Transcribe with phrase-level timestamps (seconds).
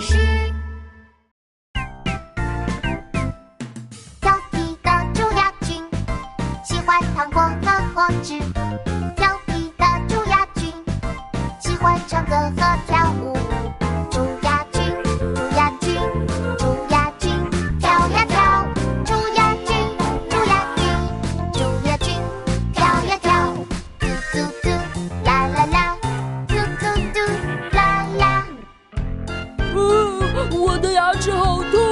[0.00, 0.16] 是。
[4.20, 5.84] 调皮的蛀牙菌
[6.64, 8.40] 喜欢糖果和果汁。
[30.52, 31.89] 我的牙齿好痛。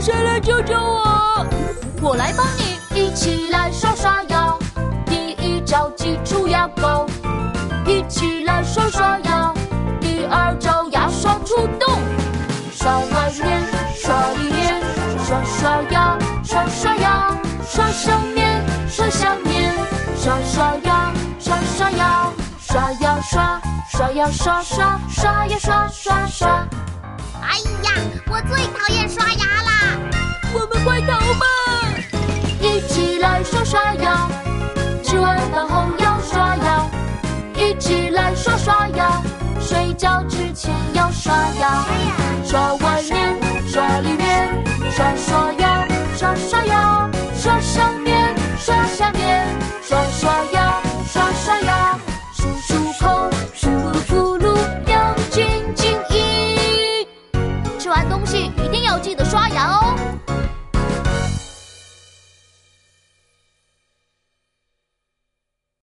[0.00, 1.46] 谁来救救我？
[2.00, 4.56] 我来帮你，一起来刷刷牙。
[5.04, 7.04] 第一招挤出牙膏，
[7.84, 9.52] 一起来刷刷牙。
[10.00, 11.98] 第二招牙刷出动，
[12.72, 13.62] 刷外面，
[13.94, 14.80] 刷里面，
[15.22, 17.36] 刷刷牙，刷刷牙，
[17.68, 19.74] 刷上面，刷下面，
[20.16, 26.66] 刷刷牙，刷刷牙，刷呀刷，刷呀刷刷，刷呀刷刷刷。
[27.42, 27.92] 哎呀，
[28.30, 28.66] 我最
[42.50, 49.46] 刷外面，刷里面，刷刷牙，刷刷牙，刷上面，刷下面，
[49.80, 51.96] 刷刷牙，刷刷牙，
[52.34, 54.58] 漱漱口，咕噜咕噜，
[54.90, 57.06] 要精精一。
[57.78, 59.89] 吃完东西一定要记得刷牙哦。